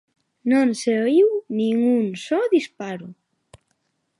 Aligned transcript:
Non 0.51 0.67
se 0.81 0.91
oíu 1.05 1.29
nin 1.57 1.75
un 1.97 2.05
só 2.25 2.41
disparo. 2.55 3.07